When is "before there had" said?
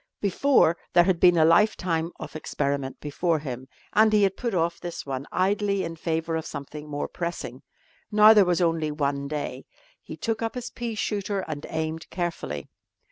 0.19-1.19